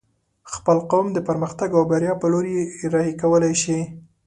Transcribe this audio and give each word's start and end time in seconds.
خپل 0.53 0.77
قوم 0.91 1.07
د 1.13 1.17
پرمختګ 1.27 1.69
او 1.77 1.83
بريا 1.91 2.13
په 2.21 2.27
لوري 2.31 2.55
رهي 2.93 3.13
کولی 3.21 3.53
شې 3.61 3.79